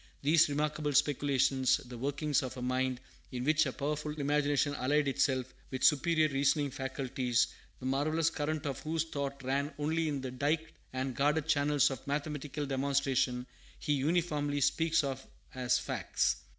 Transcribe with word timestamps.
These 0.23 0.49
remarkable 0.49 0.93
speculations 0.93 1.77
the 1.77 1.95
workings 1.95 2.41
of 2.41 2.57
a 2.57 2.61
mind 2.63 2.99
in 3.31 3.43
which 3.43 3.67
a 3.67 3.71
powerful 3.71 4.09
imagination 4.13 4.73
allied 4.73 5.07
itself 5.07 5.53
with 5.69 5.83
superior 5.83 6.27
reasoning 6.29 6.71
faculties, 6.71 7.45
the 7.79 7.85
marvellous 7.85 8.31
current 8.31 8.65
of 8.65 8.79
whose 8.79 9.03
thought 9.03 9.43
ran 9.43 9.71
only 9.77 10.07
in 10.07 10.21
the 10.21 10.31
diked 10.31 10.73
and 10.91 11.15
guarded 11.15 11.45
channels 11.47 11.91
of 11.91 12.07
mathematical 12.07 12.65
demonstration 12.65 13.45
he 13.77 13.93
uniformly 13.93 14.61
speaks 14.61 15.03
of 15.03 15.23
as 15.53 15.77
"facts." 15.77 16.37